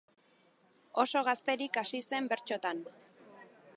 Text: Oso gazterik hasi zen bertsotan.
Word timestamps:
Oso 1.03 1.21
gazterik 1.29 1.79
hasi 1.83 2.01
zen 2.13 2.31
bertsotan. 2.33 2.83